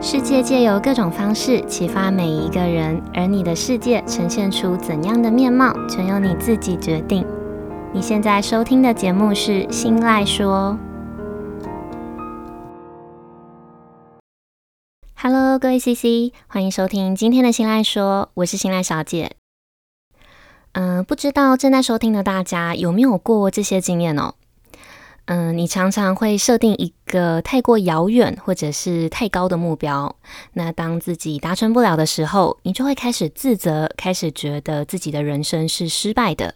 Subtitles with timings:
[0.00, 7.26] 世界借由各种方式启发每一个人，而你的世界呈现出怎样的面貌，全由你自己决定。
[7.92, 10.78] 你现在收听的节目是《新赖说》。
[15.16, 19.32] Hello，各位 CC，欢迎收听今天的《新赖说》，我是新赖小姐。
[20.72, 24.34] 嗯、不知道正在收听的大家有没有过这些经验哦？
[25.30, 30.16] 嗯，你常常会设定一个太过遥远或者是太高的目标，
[30.54, 36.54] 那当自己达成不了的时候，你就会开始自责，开始觉得自己的人生是失败的。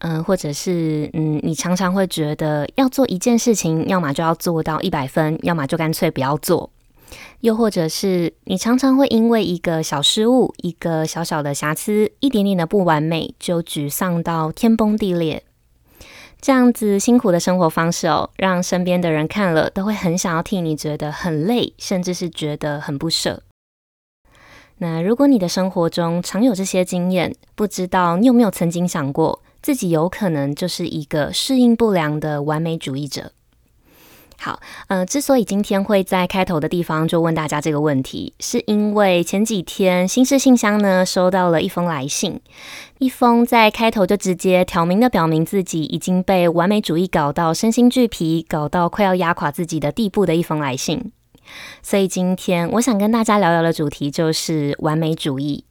[0.00, 6.68] 嗯，或者是嗯，你常常会觉得要做一件事情，要么就要做到一百分，要么就干脆不要做。
[7.40, 15.42] 又或者是你常常会因为一个小失误、一个小小的瑕疵、一点点的不完美，就沮丧到天崩地裂。
[16.42, 23.44] 这样子辛苦的生活方式哦，让身边的人看了都会很想要替你觉得很累，甚至是觉得很不舍。
[24.78, 33.30] 那如果你的生活中常有这些经验，不知道你有没有曾经想过，自己有可能就是一个适应不良的完美主义者？
[34.44, 42.40] 好，呃，之所以今天会在开头的地方就问大家这个问题，是因为前几天新式信箱呢收到了一封来信，
[42.98, 51.12] 一封在开头就直接挑明的表明自己已经被完美主义搞到身心俱疲，搞到快要压垮自己的地步的一封来信。
[51.80, 55.64] 所以今天我想跟大家聊聊的主题就是完美主义。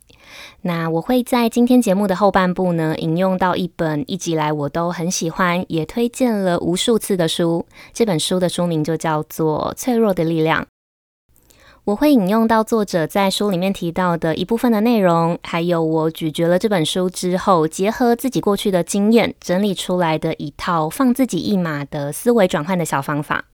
[0.62, 7.66] 那我会在今天节目的后半部呢，引用到一本一直以来我都很喜欢，也推荐了无数次的书。
[7.94, 10.64] 这本书的书名就叫做《脆弱的力量》。
[11.84, 23.46] 我会引用到作者在书里面提到的一部分的内容，还有我咀嚼了这本书之后，结合自己过去的经验，整理出来的一套放自己一马的思维转换的小方法。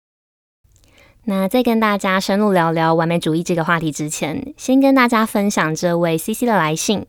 [1.29, 7.05] 那在跟大家深入聊聊完美主义这个话题之前，先跟大家分享这位 CC 的来信。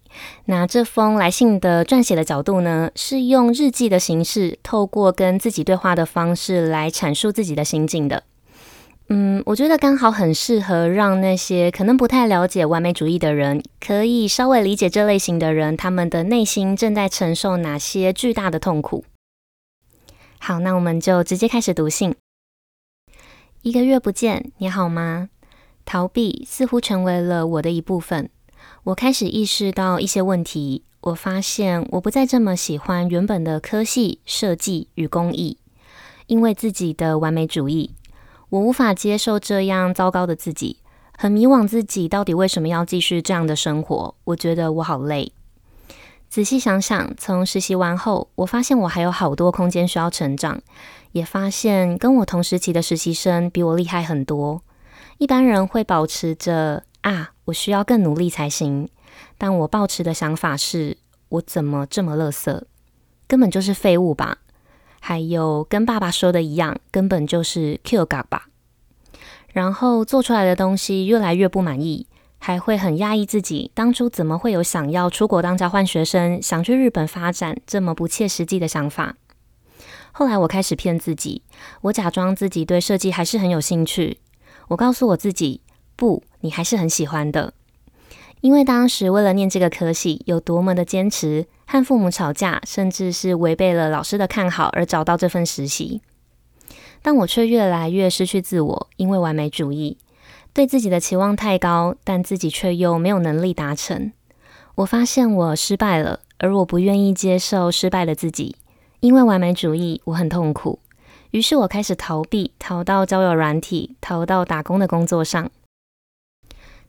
[0.46, 8.24] 那这封来信的撰写的角度呢，是用日记的形式，透过跟自己对话的方式来阐述自己的心境的。
[9.10, 19.06] 嗯，我觉得刚好很适合让那些可能不太了解完美主义的人，可以稍微理解这类型的人，他们的内心正在承受哪些巨大的痛苦。
[20.40, 22.16] 好，那我们就直接开始读信。
[23.68, 25.28] 一个月不见，你好吗？
[25.84, 28.30] 逃避似乎成为了我的一部分。
[28.86, 30.86] 我开始意识到一些问题。
[31.02, 35.58] 我发现我不再这么喜欢原本的科系设计与工艺，
[36.28, 37.92] 因为自己的完美主义，
[38.48, 40.78] 我无法接受这样糟糕的自己，
[41.18, 44.16] 很迷惘自己到底为什么要继续这样的生活。
[44.24, 45.34] 我觉得我好累。
[46.30, 50.62] 仔细想想，从实习完后，我发现我还有好多空间需要成长。
[51.12, 54.62] 也发现跟我同时期的实习生比我厉害很多。
[55.18, 58.88] 一般人会保持着啊，我需要更努力才行。
[59.38, 60.98] 但我抱持的想法是，
[61.30, 62.62] 我怎么这么垃圾？
[63.28, 64.38] 根本就是废物吧？
[65.00, 68.48] 还有跟爸爸说的一样，根本就是 Q 嘎吧。
[69.54, 72.06] 然后做出来的东西越来越不满意，
[72.38, 79.16] 还会很压抑自己当初怎么会有想要出国当交换学生，想去日本发展这么不切实际的想法。
[80.18, 81.44] 后来我开始骗自己，
[81.82, 84.18] 我假装自己对设计还是很有兴趣。
[84.70, 85.62] 我告诉我自己，
[85.96, 87.54] 不，你还是很喜欢的。
[88.42, 96.02] 因为当时为了念这个科系，有多么的坚持，和父母吵架，甚至是违背了老师的看好而找到这份实习。
[97.04, 100.00] 但我却越来越失去自我，因为完美主义，
[100.52, 104.12] 对自己的期望太高，但自己却又没有能力达成。
[104.78, 108.56] 我发现我失败了，而我不愿意接受失败的自己。
[109.00, 110.80] 因为完美主义，我很痛苦。
[111.32, 115.50] 于是我开始逃避，逃到交友软体，逃到打工的工作上。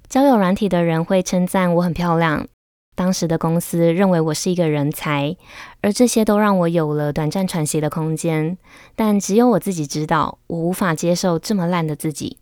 [0.08, 2.46] 交友软体的人会称赞我很漂亮，
[2.94, 5.36] 当时的公司认为我是一个人才，
[5.82, 8.56] 而这些都让我有了短暂喘息的空间。
[8.96, 12.38] 但只有我自己知道，我无法接受这么烂的自己，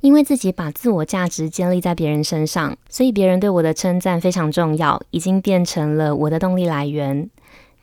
[0.00, 7.30] 因为自己把自我价值建立在别人身上，所以别人对我的称赞非常重要，已经变成了我的动力来源。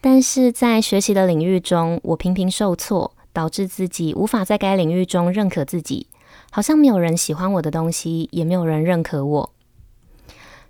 [0.02, 6.08] 但是在学习的领域中，我频频受挫，导致自己无法在该领域中认可自己，
[6.52, 9.54] 好像没有人喜欢我的东西，也没有人认可我。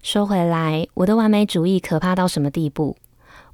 [0.01, 2.97] 说回来，我的完美主义可怕到什么地步？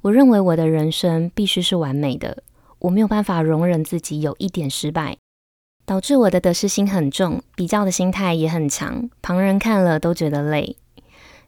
[0.02, 2.42] 我认为我的人生必须是完美的，
[2.78, 5.18] 我没有办法容忍自己有一点失败，
[5.84, 10.76] 导致我的得失心很重，比较的心态也很强，旁人看了都觉得累。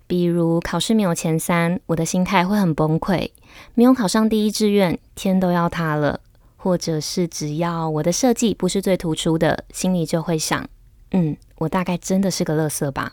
[0.09, 3.31] 比如考试没有前三，我的心态会很崩溃；
[3.75, 6.19] 没有考上第一志愿，天都要塌了；
[6.57, 10.67] 或者是只要我的设计不是最突出的，心里就会想：
[11.11, 13.13] 嗯，我大概真的是个垃圾吧。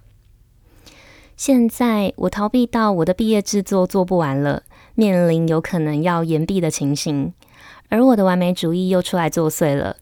[1.36, 4.64] 现在我逃避到我的毕业制作做不完了，
[4.94, 7.34] 面临有可能要延毕的情形，
[7.90, 9.98] 而我的完美主义又出来作祟了。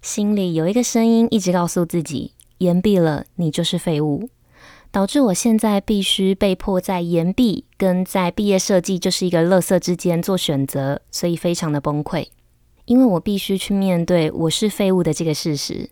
[0.00, 4.28] 心里有一个声音一直告诉自己，延毕了你就是废物，
[4.92, 12.26] 导致我现在必须被迫在延毕跟在毕业设计就是一个垃圾之间做选择，所以非常的崩溃，
[12.86, 15.90] 因为我必须去面对我是废物的这个事实。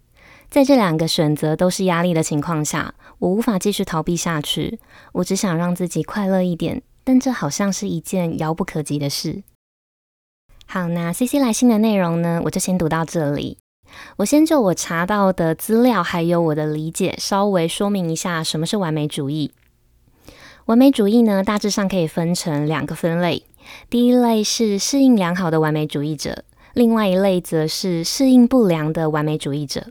[0.51, 4.81] 在这两个选择都是压力的情况下，我无法继续逃避下去。
[5.13, 9.43] 我只想让自己快乐一点，但这好像是一件遥不可及的事。
[10.67, 13.59] 好，那 CC 来信的内容呢，我就先读到这里。
[14.17, 19.53] 我先就我查到的资料还有我的理解，稍微说明一下什么是完美主义。
[20.67, 23.45] 完美主义呢，大致上可以分成两个分类。
[23.89, 26.45] 第一类是适应良好的完美主义者，
[26.75, 29.87] 另外一类则是适应不良的完美主义者。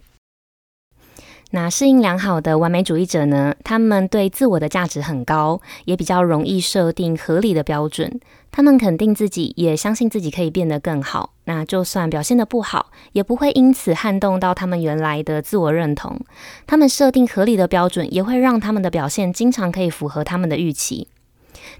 [1.51, 8.19] 那适应良好的完美主义者呢，他们对自我的价值很高，也比较容易设定合理的标准。
[8.51, 11.31] 他们肯定自己，也相信自己可以变得更好。
[11.45, 16.19] 那就算表现得不好，也不会因此撼动到他们原来的自我认同。
[16.65, 21.07] 他们设定合理的标准，也会让他们的表现经常可以符合他们的预期。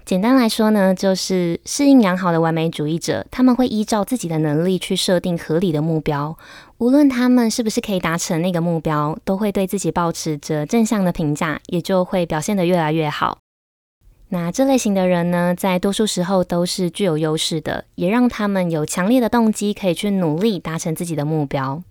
[0.08, 6.34] 简单来说呢，就是适应良好的完美主义者，他们会依照自己的能力去设定合理的目标，
[6.78, 13.36] 无论他们是不是可以达成那个目标，都会对自己保持着正向的评价，也就会表现得越来越好。
[14.30, 21.82] 那这类型的人呢，在多数时候都是具有优势的，也让他们有强烈的动机可以去努力达成自己的目标。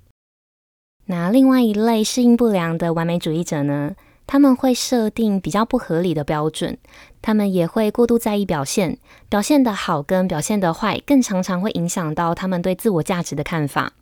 [1.05, 3.91] 那另外一类适应不良的完美主义者呢，
[4.27, 6.77] 他们会设定比较不合理的标准，
[7.21, 8.97] 他们也会过度在意表现，
[9.29, 13.93] 表现的好跟表现的坏，更常常会影响到他们对自我价值的看法。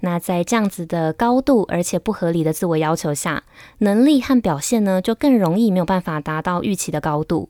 [0.00, 3.42] 那在这样子的高度而且不合理的自我要求下，
[3.78, 7.48] 能力和表现呢，就更容易没有办法达到预期的高度。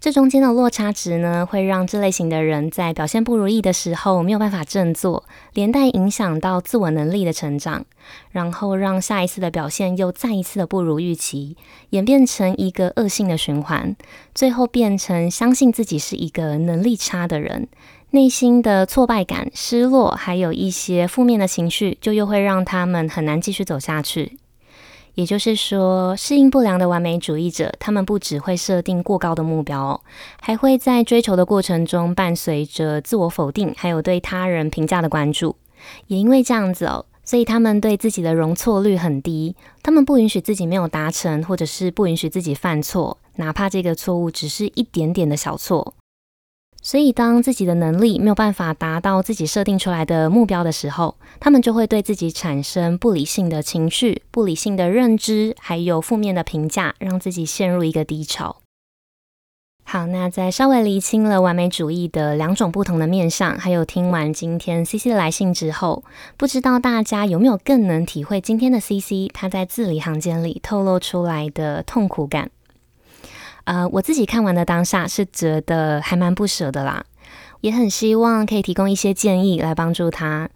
[0.00, 5.24] 这中间的落差值呢，会让这类型的人在表现不如意的时候没有办法振作，
[5.54, 7.84] 连带影响到自我能力的成长，
[8.30, 11.56] 然后让下一次的表现又再一次的不如预期，
[11.90, 13.96] 演变成一个恶性的循环，
[14.32, 17.66] 最后变成相信自己是一个能力差的人，
[18.10, 24.38] 内心的挫败感、失落，还有一些负面的情绪，就又会让他们很难继续走下去。
[25.18, 30.00] 也就是说，适应不良的完美主义者，他们不只会设定过高的目标，
[30.40, 35.56] 还会在追求的过程中伴随着自我否定，还有对他人评价的关注。
[36.06, 45.94] 也因为这样子哦，所以他们对自己的容错率很低，他们不允许自己没有达成，或者是不允许自己犯错，哪怕这个错误只是一点点的小错。
[46.80, 58.62] 所以，当自己的能力没有办法达到自己设定出来的目标的时候，他们就会对自己产生不理性的情绪、不理性的认知，还有负面的评价，让自己陷入一个低潮。
[59.84, 66.04] 好，那在稍微厘清了完美主义的两种不同的面向，还有听完今天 CC 的来信之后，
[66.36, 72.50] 不知道大家有没有更能体会今天的 CC 他在字里行间里透露出来的痛苦感？
[73.68, 77.04] 呃，我自己看完的当下是觉得还蛮不舍的啦，
[77.60, 80.48] 也很希望可以提供一些建议来帮助他。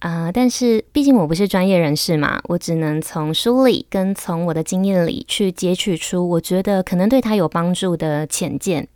[0.00, 8.86] 呃，但是毕竟我不是专业人士嘛，我只能从书里跟从我的经验里去截取出我觉得可能对他有帮助的浅见。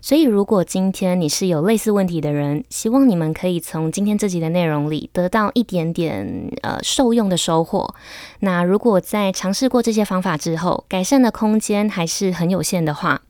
[0.00, 7.94] 所以，如果今天你是有类似问题的人，希望你们可以从今天这集的内容里得到一点点呃受用的收获。
[8.40, 13.22] 那如果在尝试过这些方法之后，改善的空间还是很有限的话，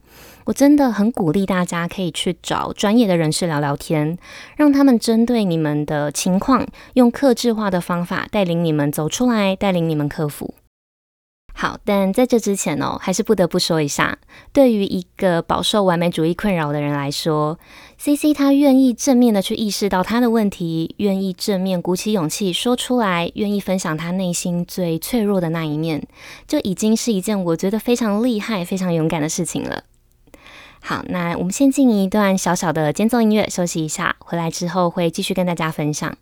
[0.45, 4.17] 我真的很鼓励大家可以去找专业的人士聊聊天，
[4.57, 10.53] 让他们针对你们的情况，用克制化的方法带领你们走出来，带领你们克服。
[11.55, 14.17] 好，但在这之前哦，还是不得不说一下，
[14.51, 17.57] 对于一个饱受完美主义困扰的人来说
[17.99, 26.05] ，CC 他愿意正面的去意识到他的问题，愿意正面鼓起勇气说出来，愿意分享他内心最脆弱的那一面，
[26.47, 29.83] 就已经是一件我觉得非常厉害、非常勇敢的事情了。
[30.81, 36.17] 好，那我们先进一段小小的间奏音乐休息一下，回来之后会继续跟大家分享。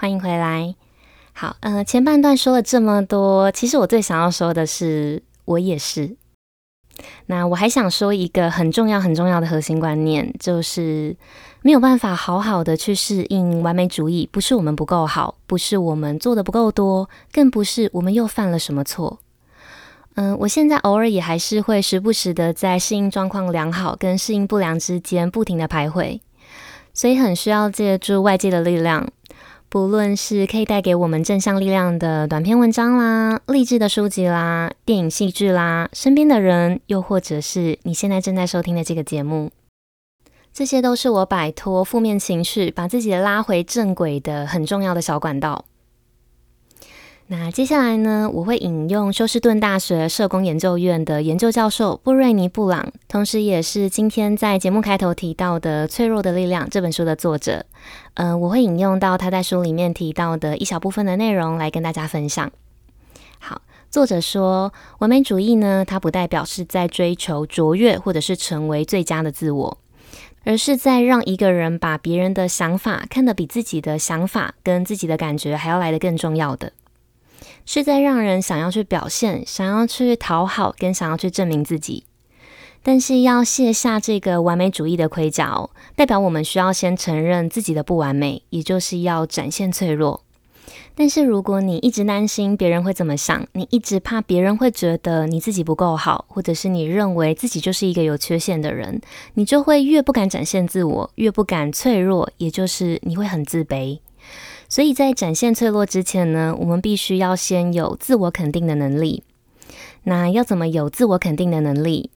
[0.00, 0.76] 欢迎回来。
[1.32, 6.16] 好，呃，前半段说了这么多，其实我最想要说的是，我也是。
[7.26, 11.16] 那我还想说一个很重要、很重要的核心观念，就是
[11.62, 19.18] 没有办法好好的去适应完美主义，不是我们不够好，不是我们做的不够多，更不是我们又犯了什么错。
[20.14, 26.20] 嗯、我现在偶尔也还是会时不时的在适应状况良好跟适应不良之间不停的徘徊。
[26.94, 29.08] 所以很需要借助外界的力量，
[29.70, 39.50] 不论是可以带给我们正向力量的短篇文章啦、励志的书籍啦、电影、戏剧啦、身边的人，又或者是你现在正在收听的这个节目，
[40.54, 45.66] 这些都是我摆脱负面情绪、把自己拉回正轨的很重要的小管道。
[47.30, 57.66] 那接下来呢，我会引用休斯顿大学社工研究院的研究教授布瑞尼·布朗，同时也是今天在节目开头提到的《脆弱的力量》这本书的作者。
[58.14, 62.50] 呃，我会引用到他在书里面提到的一小部分的内容来跟大家分享。
[63.38, 69.78] 好，作者说，完美主义呢，它不代表是在追求卓越或者是成为最佳的自我，
[70.44, 76.72] 而是在让一个人把别人的想法看得比自己的想法跟自己的感觉还要来得更重要的。
[77.70, 82.04] 是在让人想要去表现、想要去讨好，跟想要去证明自己。
[82.82, 90.22] 但是要卸下这个完美主义的盔甲哦，代表我们需要先承认自己的不完美，也就是要展现脆弱。
[90.94, 98.98] 但是如果你一直担心别人会怎么想，你一直怕别人会觉得你自己不够好，或者是你认为自己就是一个有缺陷的人，
[99.34, 103.98] 你就会越不敢展现自我，越不敢脆弱，也就是你会很自卑。
[104.68, 109.22] 所以在展现脆弱之前呢，我们必须要先有自我肯定的能力。
[110.04, 112.10] 那要怎么有自我肯定的能力？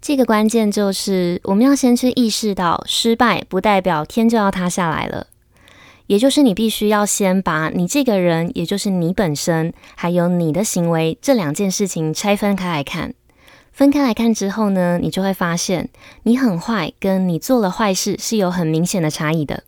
[0.00, 5.28] 这个关键就是我们要先去意识到，失败不代表天就要塌下来了。
[6.08, 13.14] 也就是你必须要先把你这个人，也就是你本身，还有你的行为这两件事情拆分开来看。
[13.70, 15.88] 分开来看之后呢，你就会发现，
[16.24, 19.62] 你很坏跟你做了坏事是有很明显的差异的。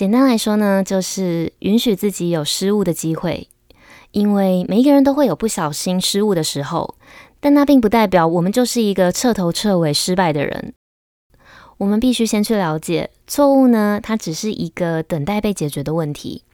[0.00, 3.48] 简单来说呢，就是允许自己有失误的机会，
[4.12, 6.94] 因为每一个人都会有不小心失误的时候，
[7.38, 10.72] 但那并不代表我们就是一个彻头彻尾失败的人。
[11.76, 16.44] 我们必须先去了解，错误呢，它只是一个等待被解决的问题。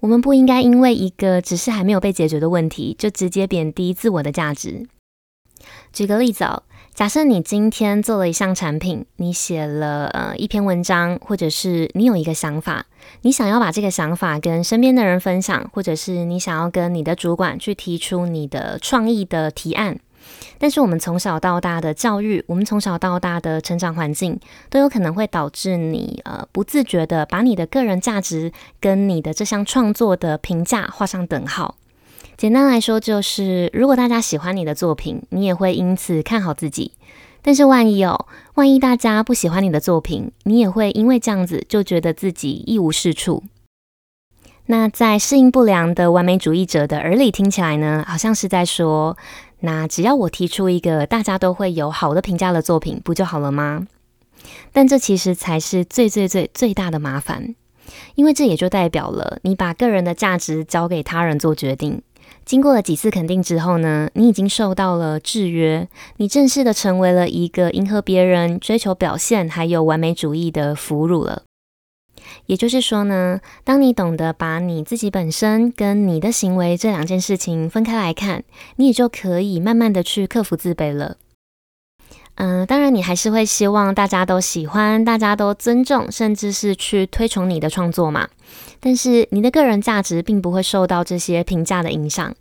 [0.00, 4.84] 我们不应该因为一个只是还没有被解决的问题，就直接贬低自我的价值。
[5.92, 6.64] 举个例子哦。
[6.96, 12.86] 假设你今天做了一项产品，你写了呃一篇文章，或者是你有一个想法，
[13.20, 19.98] 你想要把这个想法跟身边的人分享，或者是你想要跟你的主管去提出你的创意的提案。
[20.56, 28.50] 但是我们从小到大的教育，我们从小到大的成长环境，都有可能会导致你呃不自觉的把你的个人价值
[28.80, 31.74] 跟你的这项创作的评价画上等号。
[32.36, 36.92] 简单来说，就是如果大家喜欢你的作品，你也会因此看好自己。
[37.40, 38.26] 但是万一哦，
[38.56, 43.44] 万一大家不喜欢你的作品，你也会因为这样子就觉得自己一无是处。
[44.66, 49.16] 那在适应不良的完美主义者的耳里听起来呢，好像是在说：
[49.60, 53.86] 那只要我提出一个大家都会有好的评价的作品，不就好了吗？
[54.72, 57.54] 但这其实才是最最最最大的麻烦，
[58.14, 62.02] 因为这也就代表了你把个人的价值交给他人做决定。
[62.46, 65.88] 经过了几次肯定之后呢，你已经受到了制约，
[66.18, 71.42] 你正式的成为了一个迎合别人、追求表现还有完美主义的俘虏了。
[72.46, 78.44] 也就是说呢，当你懂得把你自己本身跟你的行为这两件事情分开来看，
[78.76, 81.16] 你也就可以慢慢的去克服自卑了。
[82.36, 88.28] 嗯、当然你还是会希望大家都喜欢，大家都尊重，甚至是去推崇你的创作嘛。
[88.80, 92.34] 但是你的个人价值并不会受到这些评价的影响，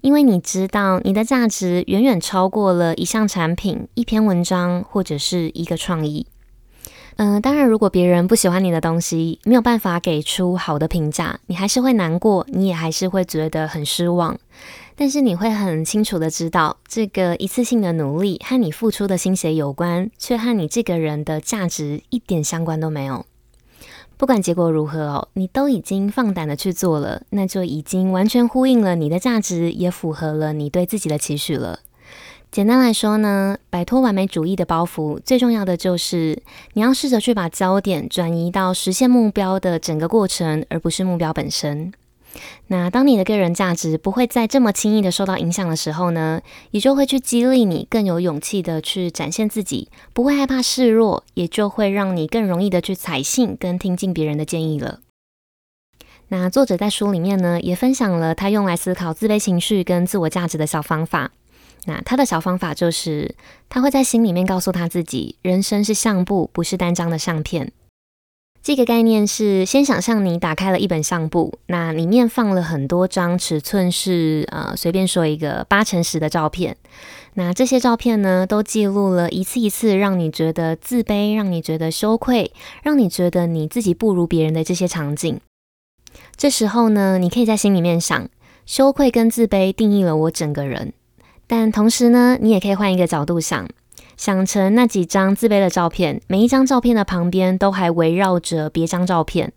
[0.00, 6.26] 因为你知道你的价值远远超过了一项产品、一篇文章或者是一个创意。
[7.16, 14.38] 嗯、当然，如果别人不喜欢你的东西，没有办法给出好的评价，你还是会难过，你也还是会觉得很失望。
[14.96, 23.26] 但是你会很清楚的知道，这个一次性的努力和你付出的心血有关，却和你这个人的价值一点相关都没有。
[24.22, 31.80] 不管结果如何哦，你都已经放胆的去做了，那就已经完全呼应了你的价值，也符合了你对自己的期许了。
[32.48, 36.40] 简单来说呢，摆脱完美主义的包袱，最重要的就是
[36.74, 41.92] 你要试着去把焦点转移到实现目标的整个过程，而不是目标本身。
[42.68, 55.00] 那当你的个人价值不会再这么轻易的受到影响的时候呢，也就会去激励你更有勇气的去展现自己，不会害怕示弱，也就会让你更容易的去采信跟听进别人的建议了。
[56.28, 61.32] 那作者在书里面呢，也分享了他用来思考自卑情绪跟自我价值的小方法。
[61.84, 63.34] 那他的小方法就是，
[63.68, 67.72] 他会在心里面告诉他自己，人生是相簿，不是单张的相片。
[68.62, 76.76] 这个概念是：先想象你打开了一本相簿，那里面放了很多张尺寸是呃，随便说一个八乘十的照片。
[77.34, 82.52] 那这些照片呢，都记录了一次一次让你觉得自卑、让你觉得羞愧、
[82.84, 85.40] 让你觉得你自己不如别人的这些场景。
[86.36, 88.28] 这时候呢，你可以在心里面想：
[88.64, 90.92] 羞愧跟自卑定义了我整个人。
[91.48, 93.68] 但同时呢，你也可以换一个角度想。
[94.22, 99.52] 想成那几张自卑的照片，每一张照片的旁边都还围绕着别张照片。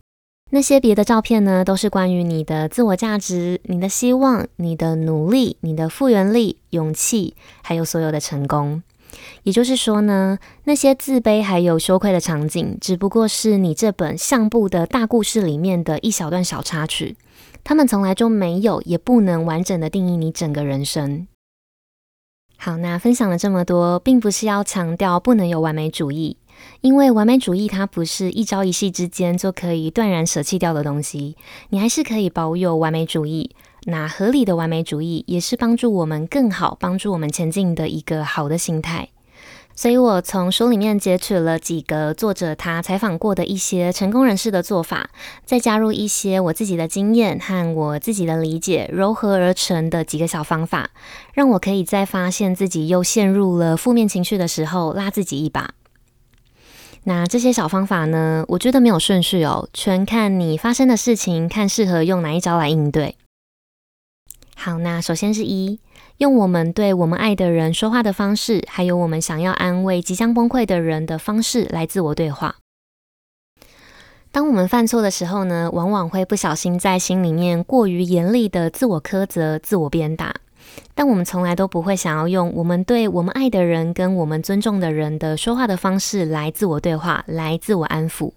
[0.49, 8.81] 那些别的照片呢，都是关于你的自我价值、你的希望、你的努力、你的复原力、勇气，还有所有的成功。
[9.43, 17.15] 也就是说呢，那些自卑还有羞愧的场景，只不过是你这本相簿的大故事里面的一小段小插曲。
[17.63, 21.27] 他们从来就没有，也不能完整的定义你整个人生。
[22.65, 26.35] 好，那分享了这么多，并不是要强调不能有完美主义，
[26.81, 31.37] 因为完美主义它不是一朝一夕之间就可以断然舍弃掉的东西，
[31.69, 33.51] 你还是可以保有完美主义。
[33.83, 39.09] 那合理的完美主义也是帮助我们更好、帮助我们前进的一个好的心态。
[39.75, 45.09] 所以我从书里面截取了几个作者他采访过的一些成功人士的做法，
[45.43, 50.91] 再加入一些我自己的经验和我自己的理解，糅合而成的几个小方法，
[51.33, 55.73] 让我可以在发现自己又陷入了负面情绪的时候，拉自己一把。
[57.03, 63.15] 那这些小方法呢，我觉得没有顺序哦，全看你发生的事情，看适合用哪一招来应对。
[64.55, 65.79] 好，那首先是一。
[66.17, 72.55] 用我们对我们爱的人说话的方式，还有我们想要安慰即将崩溃的人的方式来自我对话。
[74.31, 80.33] 当我们犯错的时候呢，往往会不小心在心里面过于严厉的自我苛责、自我鞭打，
[80.93, 88.31] 但我们从来都不会想要用我们对我们爱的人跟我们尊重的人的说话的方式来自我对话、来自我安抚。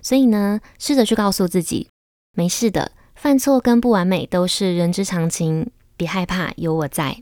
[0.00, 1.88] 所以呢，试着去告诉自己，
[2.36, 5.70] 没事的，犯错跟不完美都是人之常情。
[5.96, 7.18] 别害怕，有我在。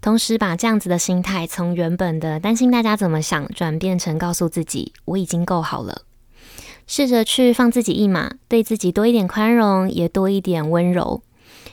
[0.00, 6.02] 同时，把这样子的心态从原本的担心大家怎么想，转变成告诉自己我已经够好了。
[6.86, 11.22] 试着去放自己一马，对自己多一点宽容，也多一点温柔。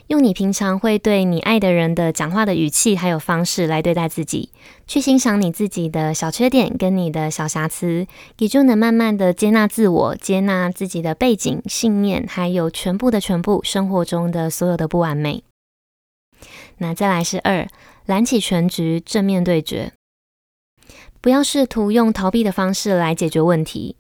[0.08, 4.52] 用你平常会对你爱的人的讲话的语气还有方式来对待自己，
[4.88, 8.08] 去欣赏你自己的小缺点跟你的小瑕疵，
[8.40, 15.44] 也就能慢慢的接纳自我，接纳自己的背景、信念，还有全部的全部生活中的所有的不完美。
[16.82, 17.68] 那再来是二，
[18.08, 19.94] 揽起全局，正面对决。
[21.22, 23.98] 不要试图用逃避的方式来解决问题，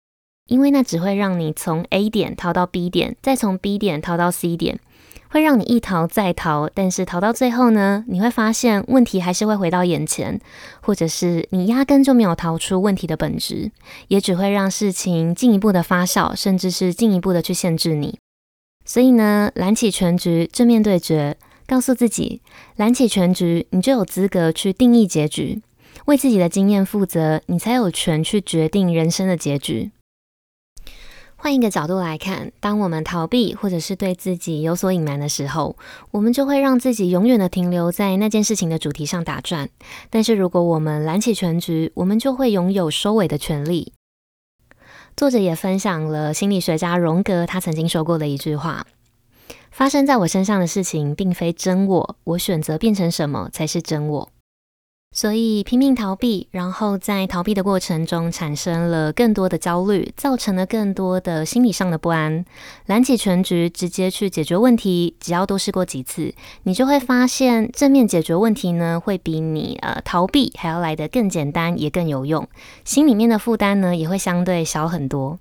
[0.47, 4.79] 因为那只会让你从 A 点逃到 B 点，再从 B 点逃到 C 点，
[5.29, 6.67] 会让你一逃再逃。
[6.73, 10.41] 但是逃到最后呢，你会发现问题还是会回到眼前，
[10.81, 13.69] 或者是你压根就没有逃出问题的本质，
[14.07, 18.17] 也只会让事情进一步的发酵，甚至是进一步的去限制你。
[18.83, 21.37] 所以呢，揽起全局，正面对决。
[21.71, 22.41] 告诉自己，
[22.75, 25.61] 揽起全局，你就有资格去定义结局，
[26.03, 29.91] 为自己的经验负责，你才有权去决定人生的结局。
[31.37, 35.77] 换一个角度来看，当我们逃避或者是对自己有所隐瞒的时候，
[36.11, 39.69] 我们就会让自己永远的停留在那件事情的主题上打转。
[40.09, 43.93] 但是如果我们揽起全局，我们就会拥有收尾的权利。
[45.15, 48.85] 作者也分享了心理学家荣格他曾经说过的一句话。
[49.81, 54.29] 发生在我身上的事情，并非真我，我选择变成什么才是真我。
[55.11, 62.45] 所以拼命逃避，然后在逃避的过程中产生了更多的焦虑，造成了更多的心理上的不安。
[62.85, 72.47] 揽起全局，直接去解决问题，只要多试过几次，你就会发现正面解决问题呢，会比你呃逃避还要来得更简单，也更有用。
[72.85, 75.39] 心里面的负担呢，也会相对小很多。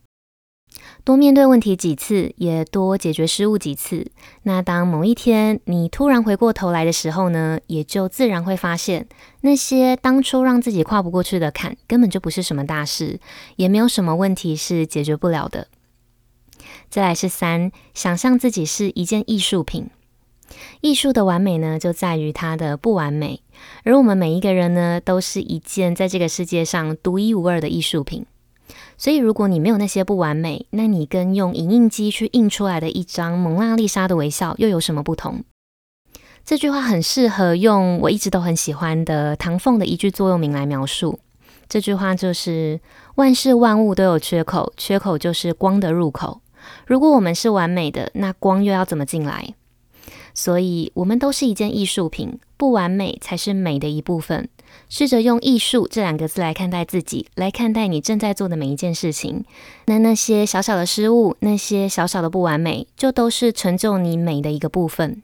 [1.05, 4.11] 多面对问题几次，也多解决失误几次。
[4.43, 9.07] 那当某一天你突然回过头来的时候呢，也就自然会发现，
[9.41, 13.19] 那些当初让自己跨不过去的坎，根本就不是什么大事，
[13.57, 15.69] 也没有什么问题是解决不了的。
[16.89, 19.89] 再来是三，想象自己是一件艺术品。
[20.81, 23.41] 艺术的完美呢，就在于它的不完美，
[23.85, 28.27] 而我们每一个人呢，都是一件在这个世界上独一无二的艺术品。
[29.01, 35.43] 所以，如果你没有那些不完美，那你跟用影印机去印出来的一张蒙娜丽莎的微笑又有什么不同？
[36.45, 41.19] 这句话很适合用我一直都很喜欢的唐凤的一句座右铭来描述。
[41.67, 42.79] 这句话就是：
[43.15, 46.43] 万事万物都有缺口，缺口就是光的入口。
[46.87, 49.55] 如果我们是完美的，那光又要怎么进来？
[50.35, 54.51] 所以，我们都是一件艺术品，不完美才是美的一部分。
[54.89, 59.45] 试着用艺术这两个字来看待自己，来看待你正在做的每一件事情。
[59.87, 65.23] 那那些小小的失误，那些小小的不完美，就都是成就你美的一个部分。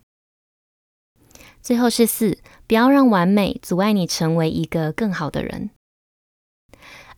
[1.63, 5.71] 最后是四，不要让完美阻碍你成为一个更好的人。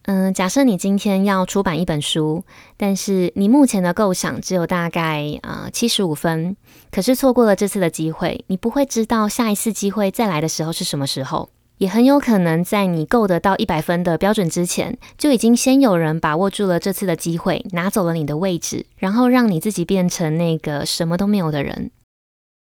[0.05, 2.43] 嗯，假设你今天要出版一本书，
[2.79, 6.57] 但是你目前的构想只有大概啊七十五分，
[6.91, 21.91] 可是错过了这次的机会，你不会知道下一次机会再来的时候是什么时候，也很有可能在你够得到一百分的标准之前，就已经先有人把握住了这次的机会，拿走了你的位置，然后让你自己变成那个什么都没有的人。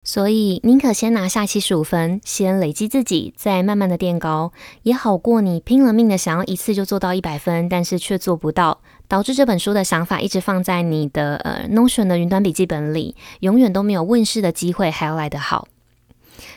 [0.04, 15.68] 所以，宁可先拿下七十五分，先累积自己，再慢慢的垫高，也好过你拼了命的想要一次就做到一百分，但是却做不到，导致这本书的想法一直放在你的呃 Notion 的云端笔记本里，永远都没有问世的机会，还要来得好。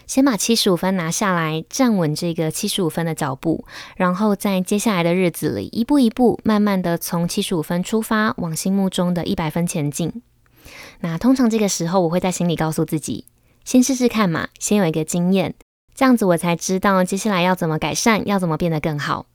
[0.08, 10.22] 先把七十五分拿下来，站稳这个七十五分的脚步，然后在接下来的日子里，一步一步，慢慢的从七十五分出发，往心目中的一百分前进。
[11.02, 13.26] 那通常这个时候，我会在心里告诉自己。
[13.64, 15.56] 先试试看嘛，先有一个经验，
[15.96, 19.26] 这样子我才知道接下来要怎么改善，要怎么变得更好。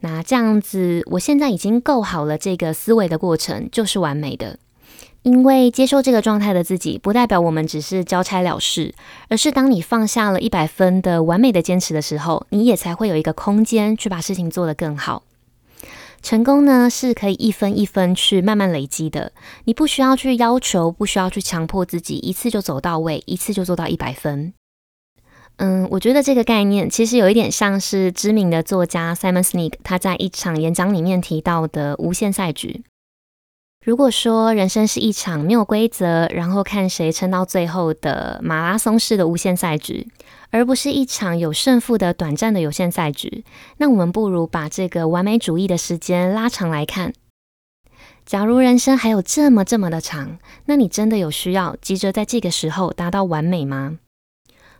[0.00, 4.58] 那这样子，我现在已经够好了，这个思维的过程就是完美的。
[5.26, 8.94] 因为接受这个状态的自己，不代表我们只是交差了事，
[9.28, 15.24] 而是当你放下了一百分的完美的坚持的时候，你也才会有一个空间去把事情做得更好。
[16.22, 19.32] 成功呢，是可以一分一分去慢慢累积的，
[19.64, 24.52] 你不需要去要求，不需要去强迫自己一次就走到位，一次就做到一百分。
[25.56, 32.84] 嗯，我觉得这个概念其实有一点像是知名的作家 Simon Sinek 他在一场演讲里面提到的无限赛局。
[33.86, 40.08] 如果说人生是一场没有规则，然后看谁撑到最后的马拉松式的无限赛局，
[40.50, 43.44] 而不是一场有胜负的短暂的有限赛局，
[43.76, 47.12] 那我们不如把这个完美主义的时间拉长来看。
[48.24, 53.98] 假如人生还有这么这么的长，那你真的有需要急着在这个时候达到完美吗？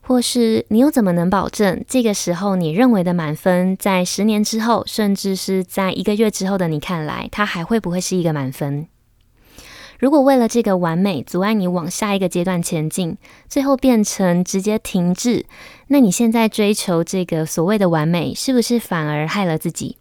[0.03, 8.89] 或是你又怎么能保证这个时候你认为的满分，在十年之后，甚至是在一个月之后的你看来，它还会不会是一个满分？
[9.99, 13.17] 如果为了这个完美阻碍你往下一个阶段前进，
[13.49, 15.47] 最后变成直接停滞，
[15.89, 19.97] 那你现在追求这个所谓的完美，是不是反而害了自己？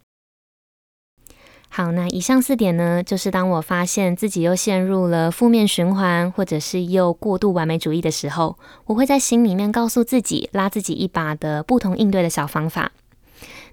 [1.68, 12.92] 好，那以上四点呢，就是当我发现自己又陷入了负面循环，或者是又过度完美主义的时候，我会在心里面告诉自己，拉自己一把的不同应对的小方法。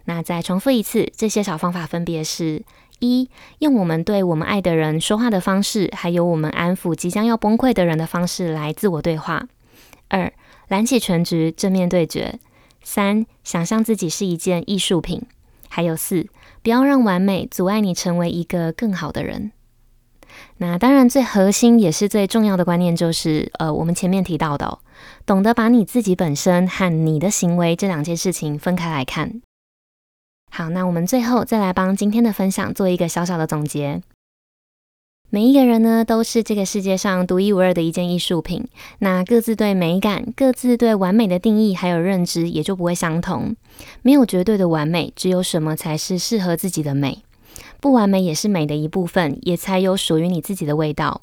[0.05, 2.63] 那再重复一次，这些小方法分别是。
[3.03, 9.47] 一，用我们对我们爱的人说话的方式，还有我们安抚即将要崩溃的人的方式来自我对话。
[10.07, 10.31] 二，
[10.69, 12.39] 揽起全局，正面对决。
[12.81, 15.21] 三，想象自己是一件艺术品。
[15.67, 16.27] 还有四，
[16.61, 19.51] 不要让完美阻碍你成为一个更好的人。
[20.57, 24.79] 那当然，最核心也是最重要的观念就是，呃，我们前面提到的，
[25.25, 29.41] 懂得把你自己本身和你的行为这两件事情分开来看。
[30.55, 34.03] 好，那我们最后再来帮今天的分享做一个小小的总结。
[35.31, 38.67] 每一个人呢，都是这个世界上独一无二的一件艺术品。
[38.99, 43.55] 那各自对美感、各自对完美的定义还有认知，也就不会相同。
[44.03, 47.23] 没有绝对的完美，只有什么才是适合自己的美。
[47.81, 51.21] 不完美也是美的一部分，也才有属于你自己的味道。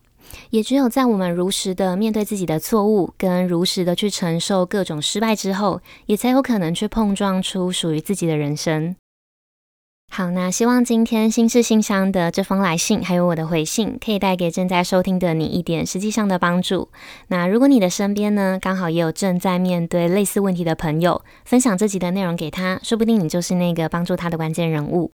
[0.51, 8.97] 也只有在我们如实的面对自己的错误，跟如实的去承受各种失败之后，也才有可能去碰撞出属于自己的人生。
[10.13, 16.89] 好，那希望今天心事信箱的这封来信，还有我的回信，可以带给正在收听的你一点实际上的帮助。
[17.29, 25.13] 那如果你的身边呢，刚好也有正在面对类似问题的朋友，分享这集的内容给他，说不定你就是那个帮助他的关键人物。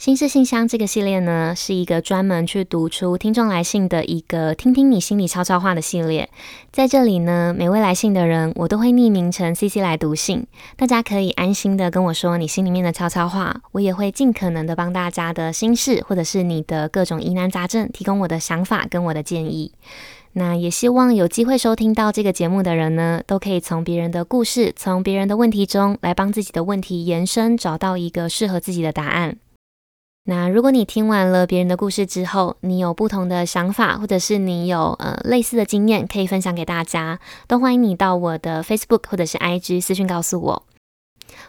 [0.00, 6.30] 心事信箱这个系列呢，是一个专门去读出听众来信的一个听听你心里悄悄话的系列。
[6.72, 10.46] 在这里呢，每位来信的人，我都会匿名成 CC 来读信，
[10.78, 19.70] 大家可以安心的跟我说你心里面的悄悄话，我也会尽可能的帮大家的心事，或者是你的各种疑难杂症，提供我的想法跟我的建议。
[20.32, 29.36] 那也希望有机会收听到这个节目的人呢，都可以从别人的故事，从别人的问题中来帮自己的问题延伸，找到一个适合自己的答案。
[30.30, 40.62] 那如果你听完了别人的故事之后，你有不同的想法，或者是你有呃类似的经验可以分享给大家，都欢迎你到我的 Facebook 或者是 IG 私讯告诉我。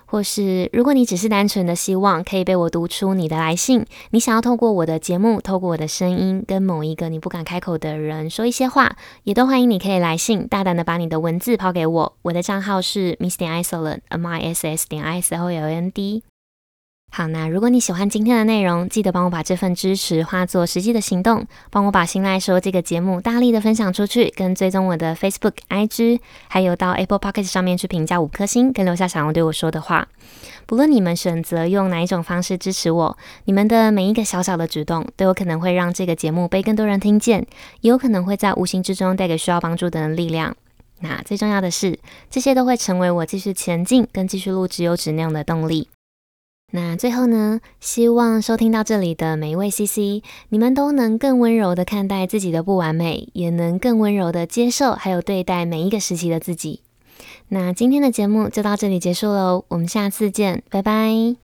[0.08, 12.14] 或是如果你只是单纯的希望可以被我读出你的来信，你想要透过我的节目，透过我的声音，跟某一个你不敢开口的人说一些话，也都欢迎你可以来信，大胆的把你的文字抛给我。
[12.24, 16.24] 我的账号是 miss 点 isoland，m i s s 点 i s o l a n d。
[17.14, 30.08] 好，那如果你喜欢今天的内容，记得帮我把这份支持化作实际的行动，帮我把心赖说这个节目大力的分享出去，跟追踪我的 Facebook、IG，还有到 Apple Podcast 上面去评价五颗星，跟留下想要对我说的话。
[30.66, 37.46] 不论你们选择用哪一种方式支持我，你们的每一个小小的举动，都有可能会让这个节目被更多人听见，
[37.82, 40.56] 也有可能会在无形之中带给需要帮助的人力量。
[41.02, 45.90] 那最重要的是，这些都会成为我继续前进跟继续录制优质内容的动力。
[46.72, 56.82] 那最后呢，希望收听到这里的每一位 CC，你们都能更温柔的看待自己的不完美，也能更温柔的接受还有对待每一个时期的自己。
[57.50, 61.41] 那今天的节目就到这里结束喽，我们下次见，拜拜。